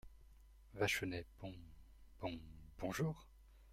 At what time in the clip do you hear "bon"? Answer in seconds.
1.39-1.53, 2.21-2.39